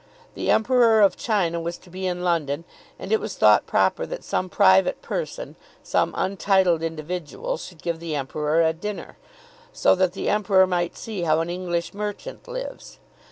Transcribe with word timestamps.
The 0.33 0.49
Emperor 0.49 0.99
of 1.01 1.15
China 1.15 1.59
was 1.61 1.77
to 1.77 1.91
be 1.91 2.07
in 2.07 2.23
London 2.23 2.63
and 2.97 3.11
it 3.11 3.19
was 3.19 3.35
thought 3.35 3.67
proper 3.67 4.03
that 4.07 4.23
some 4.23 4.49
private 4.49 4.99
person, 5.03 5.55
some 5.83 6.15
untitled 6.17 6.81
individual, 6.81 7.55
should 7.57 7.83
give 7.83 7.99
the 7.99 8.15
Emperor 8.15 8.63
a 8.63 8.73
dinner, 8.73 9.17
so 9.71 9.93
that 9.93 10.13
the 10.13 10.27
Emperor 10.27 10.65
might 10.65 10.97
see 10.97 11.21
how 11.21 11.39
an 11.41 11.51
English 11.51 11.93
merchant 11.93 12.47
lives. 12.47 12.97